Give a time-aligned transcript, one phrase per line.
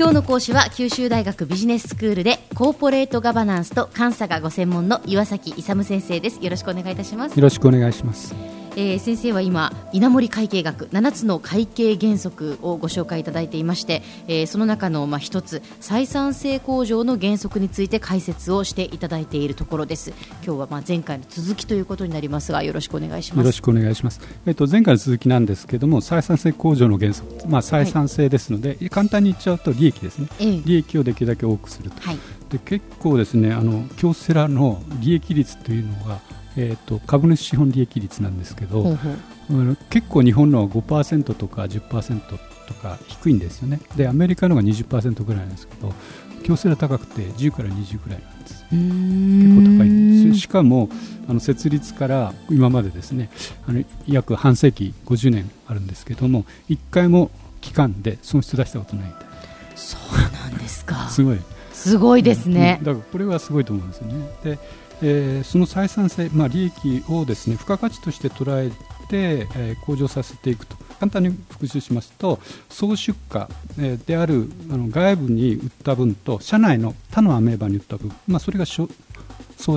[0.00, 6.42] 今日の講師は九州大学ビジネススクールでコーポレートガバナンスと監査がご専門の岩崎勇先生です。
[6.42, 7.36] よろしくお願いいたします。
[7.36, 8.59] よろしくお願いします。
[8.76, 20.12] えー、先生は今稲盛会計学7つの会計原則をご紹介いただいていまして、えー、その中のまあ一つ採算性向上の原則について解説をしていただいているところです。
[20.44, 23.38] 今日はまあ前回の続きということになりますがよろしくお願いします。
[23.38, 27.48] よろしくお願いします、えっ、ー、と前回の続きなんですけども採算性向上の原則。
[27.48, 32.18] まあ採算性ですので、はい、簡単に言っちゃうと利益ですね、えー、利益をできるだけ多くすると、はい、
[32.50, 36.20] で結構ですねあの京セラの利益率というのが
[36.56, 39.76] えーと、株主資本利益率なんですけど、ほうほう。
[39.90, 43.80] 結構日本のは5%とか10%とか低いんですよね。
[43.96, 45.92] でアメリカのが20%ぐらいなんですけど
[46.44, 48.64] 強制が高くて10から20ぐらいなんです。
[48.70, 50.40] 結構高いんです。
[50.40, 50.88] しかも
[51.28, 53.30] あの設立から今までですね
[53.66, 59.26] あの約半世紀50年あるんですけども1回も期間で損失出したことないみたい
[59.74, 61.08] そうなんですか。
[61.08, 61.38] すごい。
[61.72, 64.26] すごいですね、だからこれはすごいと思うんですよね。
[64.44, 64.58] で
[65.02, 68.70] えー、その採算性、まあ、利益をですね付加価値として捉え
[69.08, 70.76] て、えー、向上させていくと。
[71.00, 73.46] 簡単に復習しますと総出荷、
[73.78, 78.86] えー、であるあの外部に売った分と社内の他のアメーバに売った分、まあ、それが総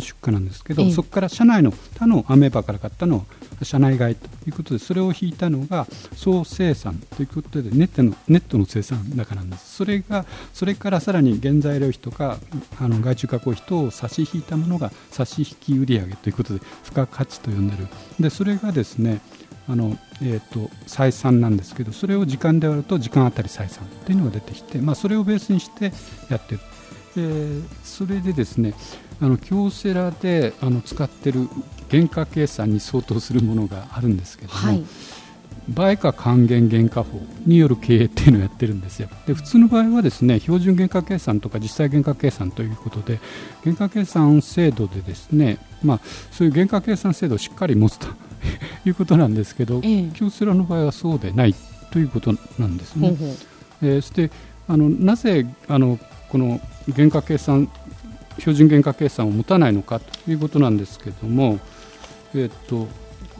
[0.00, 3.26] 出荷なんですけど、そこから社内の他のアメーバから買ったのを
[3.64, 9.76] 社内外ということでそれを引いたのが総生産ということでネットのネットの生産高なんです。
[9.76, 12.38] それがそれからさらに原材料費とか
[12.80, 17.88] あの外注加工費等を差し引いたものが差し引き売上ということで付加価値と呼んでる。
[18.20, 19.20] でそれがですね
[19.68, 25.92] あの、えーと、採算なんですけどそれを時間で割ると時間あたり採算というのが出てきて、まあ、それをベースにして
[26.28, 26.60] やってる、
[27.16, 28.74] えー、それでですね
[29.22, 31.48] あの京セラであの使っている
[31.88, 34.82] 原価計算に相当するものがあるんですけども、はい、
[35.72, 39.08] 売価還元原価法による経営っていうのをやってるんですよ。
[39.28, 43.20] で普通の場合はですね標準原価計算とか実際原価計算ということで
[43.62, 46.00] 原価計算制度でですね、まあ、
[46.32, 48.08] そういう原価計算制度をしっかり持つと
[48.84, 51.54] いうことなんですけど、ええ、京セラの場合はそうでない
[51.92, 53.10] ということなんですね。
[53.10, 53.16] ほ
[53.82, 54.32] えー、そして
[54.66, 55.98] あのなぜあの
[56.28, 56.60] この
[56.96, 57.68] 原価計算
[58.38, 61.58] 標準原価計算を持たないのかということなんですけれども、
[62.34, 62.88] えー、っと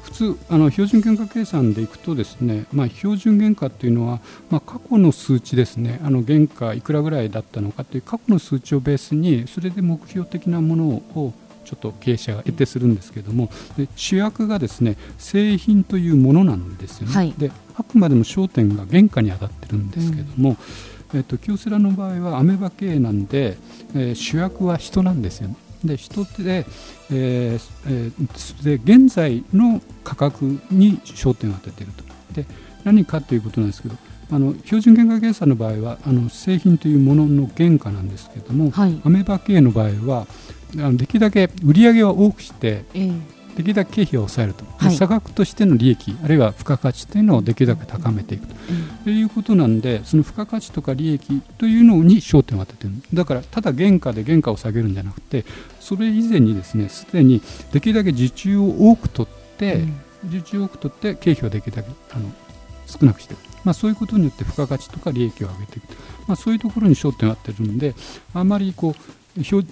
[0.02, 4.20] 普通あの標準原価計算でいくとですね、まあ、標準原価というのは、
[4.50, 6.00] まあ、過去の数値ですね。
[6.02, 11.32] あの原価いくらぐらいだったのかという過去の数値をベースにそれで目標的なものを
[11.64, 20.56] ちょっと経営者が得てするんですけれどもで主役がですね製品というものなんですよね、はい、であくまでも焦点が原価に当たってるんですけれども、
[21.12, 23.56] うん、えっと、京セラの場合はアメバ経営なんで、
[23.94, 25.56] えー、主役は人なんですよね。
[25.84, 26.64] で人で,、
[27.10, 32.04] えーえー、で現在の価格に焦点を当てていると。
[32.34, 32.46] で
[32.84, 33.96] 何かということなんですけど
[34.30, 40.26] あの標準原価計算の場合はあの製品というものの原価なんですけれども、はい、アメバ系の場合は
[40.94, 43.20] できるだけ売り上げは多くして、えー、
[43.56, 48.54] できるだけ経費を抑えると、はい、差額としての利益あるいは付加価値というのをできるだけ高めていくと、
[49.06, 52.96] うん、いうことなんでその付加価値とか利益というのに焦点を当てている。
[53.12, 55.44] だからただ原価で原価を下げるんじゃなくて
[55.80, 57.42] それ以前にですねすでに
[57.72, 59.86] できるだけ受注を多く取って、う
[60.26, 62.30] ん、受注を多く取って経費をできるだけあの
[62.86, 65.86] 少なくしていく、まあ、そういうことによって付加価値とか利益を上げていく
[66.26, 67.94] まあ、そういうところに焦点を当てるので
[68.34, 68.94] あまりこ
[69.38, 69.66] う標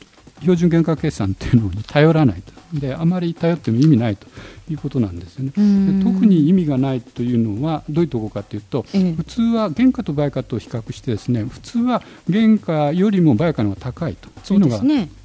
[0.57, 4.27] 準原価計算っていうのに頼らないとであまり頼っても意味ないと
[4.71, 5.51] いうことなんですよね。
[5.51, 14.81] で特に意味がないというのはどういうところかというと、ええ、普通は原価と売価と比較してですね普通は原価よりも売価の方が高いというのが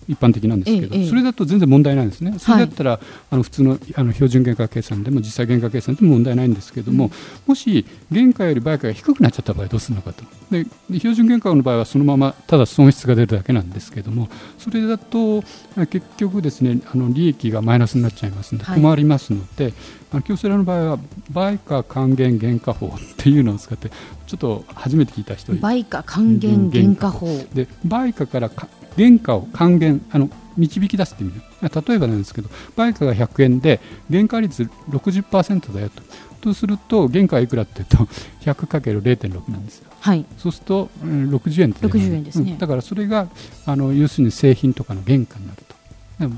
[0.08, 3.00] 一般的なんですけど、ええ、それだと全然問題ないんですね、それだったら、はい、
[3.32, 7.12] あの普通のあの標準原価計算でも実際原価計算でも問題ないんですけども、うん、
[7.48, 10.24] もし原価より売価が低くなっちゃった場合どうするのかと。
[10.52, 10.66] で
[11.00, 14.30] 標準原価の場合はそのままただ損失が出るだけなんですけども
[14.60, 15.42] それだと
[15.90, 19.74] 結局ですねあの利益がマイナスになっちゃいますので困りますので、
[20.12, 21.00] はい、京セラの場合は
[21.32, 23.90] 売価還元原価法っていうのを使って
[24.28, 27.28] ちょっと初めて聞いた人売価還元原価法。
[27.54, 28.50] で売価から
[28.96, 33.80] 原価を還元あの導き出すって意味例えばなんですけど売価が100円で
[34.10, 36.02] 原価率60%だよと。
[36.46, 37.98] とすると原価はいくらっていうと
[38.42, 43.28] 100×0.6 なんですよ、はい、そうすると、うん、60円って60円ですね、うん、だからそれが
[43.66, 45.75] あの要するに製品とかの原価になると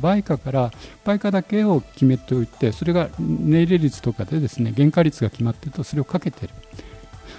[0.02, 0.72] 売価から
[1.06, 6.54] 売価だけを決めておいてそれが値入れ率とかでですね原価率が決まっているとそれをかけてる。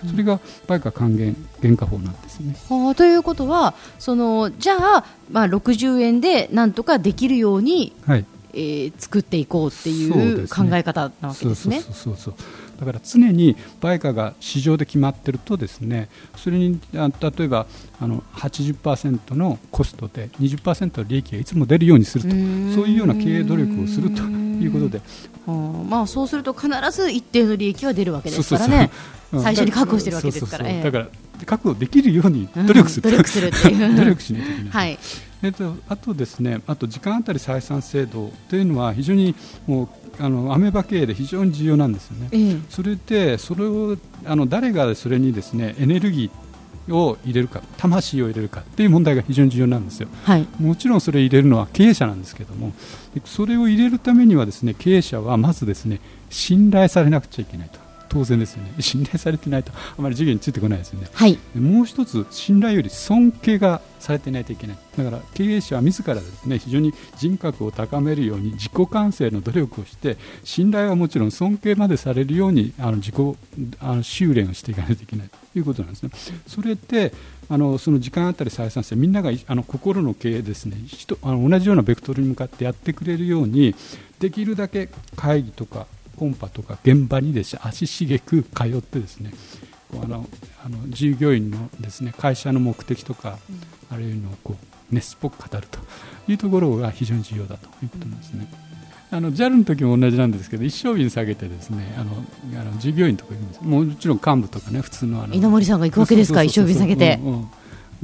[0.08, 0.38] それが
[0.68, 2.54] 売価還元原価法なんですね。
[2.68, 8.24] はあ、ということはそのじゃあ、まあ、60円でなんとかできるように、はい。
[8.54, 11.80] えー、作っていこうっていう考え方なわけですね。
[11.80, 12.34] そうそうそう
[12.78, 17.00] だから常に売価が市場で決まっているとですねそれに例
[17.44, 17.66] えば
[18.00, 22.30] あの80%のコストで20%の利益がいつも出るようにすると。
[22.30, 25.00] そういうような経営努力をするということで、
[25.52, 28.90] まあ、そうすると必ず一定の利益は出るわけですからね。
[29.30, 30.82] 最初に確保してるわけですから。
[30.82, 31.08] だから
[31.44, 34.70] 確保できるように努力する、うん、努力するっていう努力しないといけない。
[34.70, 34.98] はい。
[35.42, 39.36] えっと、あとですね、あと時間あたり採算制度というのは非常に
[39.66, 39.88] もう
[40.22, 42.28] あのアメバ経営で非常に重要なんですよね。
[42.32, 46.47] えー、それでそれをあの誰がそれにですねエネルギー
[46.90, 52.72] を入れるか魂を入れるかっていう問題が非常に重要なんですよ、はい、もちろんそれを入れるのは経営者なんですけども
[53.24, 56.00] それを入れるためにはですね経営者はまずですね
[56.30, 58.72] 信頼されなくちゃいけないと当然ですよね。
[58.80, 64.78] 信頼されてないとあまり授業についてこないですよね、はい、もう一つ信頼より尊敬がされていないといけない。
[64.96, 73.14] だから経営者は自らですね非常に人格を高めるように自己完成の努力をして信頼はもちろん尊敬までされるようにあの自己
[73.80, 75.28] あの修練をしていかないといけない。
[75.28, 76.10] ということなんですね。
[76.46, 77.12] それって
[77.48, 80.76] あのその時間あたり採算してみんながあの心の経営ですね。
[80.86, 83.74] 人あの同じようなベクトルに向かってやってくれるように
[84.20, 85.86] できるだけ会議とか
[86.18, 89.32] コンパとか現場にです、ね、足しげく通ってですね
[89.94, 90.26] あの
[90.64, 93.38] あの従業員のですね会社の目的とか、
[93.90, 95.78] うん、あるいはこう熱っぽく語ると
[96.28, 98.50] いうところが非常に重要だということなんですね。
[99.10, 103.32] あの JAL の時も同じなんですけど一升瓶下げてですねあのあの従業員とか
[103.62, 107.48] もちろん幹部とかね普通のあの稲森さんが行くわけですか一升瓶下げて、うんうん、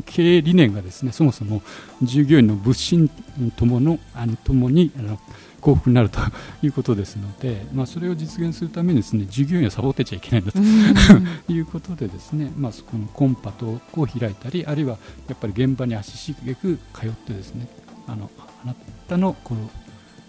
[0.06, 1.62] 経営理念がですねそもそも
[2.02, 3.10] 従業員の物心
[3.56, 5.18] とものあのともにあの
[5.60, 6.20] 幸福になると
[6.62, 10.58] いうことですので、まあ、それを実現するためにですね従業員をサボってちゃいけないんだと
[11.50, 17.66] いうことでですね、まあ、そこのコンパトを開いたりあるいはやっぱり現場に足しげく通ってですね
[18.06, 18.30] あの
[18.62, 18.74] あな
[19.08, 19.70] たのこの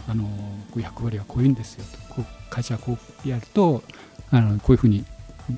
[0.08, 0.30] あの
[0.78, 3.84] 役割はこういうんですよとこう会社はこうやると
[4.32, 5.04] あのこういうふうに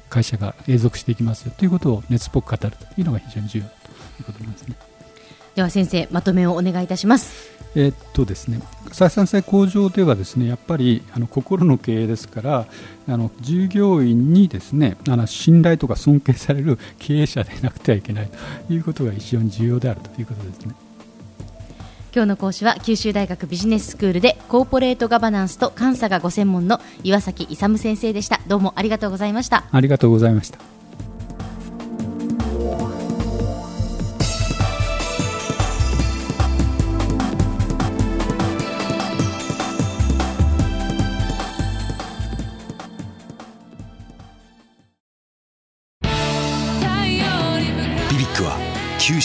[0.10, 3.66] 会社が永続していきますよということを熱っぽく語るというのが非常に重要。
[3.66, 3.72] と
[4.20, 4.76] いうことなんですね。
[5.56, 7.58] では先生まとめをお願いいたします。
[7.76, 8.60] えー、っとですね、
[8.90, 12.66] 採算性向上ではですねやっぱりあの心の経営ですから
[13.08, 18.30] あの従業員にですねあの信頼とか尊敬される 経営者でなくてはいけない
[18.68, 20.76] ということが非常に重要であるということですね。
[22.16, 30.77] 今日の講師は九州大学ビジネススクールでコーポレートガバナンスと監査がご専門の岩崎勇先生でしたどうもありがとうございましたありがとうございました